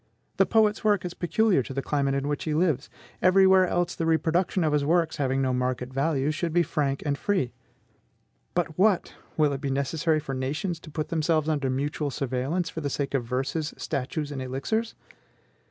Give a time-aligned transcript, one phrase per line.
[0.37, 2.89] The poet's work is peculiar to the climate in which he lives;
[3.21, 7.03] every where else the reproduction of his works, having no market value, should be frank
[7.05, 7.53] and free.
[8.55, 9.13] But what!
[9.37, 13.13] will it be necessary for nations to put themselves under mutual surveillance for the sake
[13.13, 14.95] of verses, statues, and elixirs?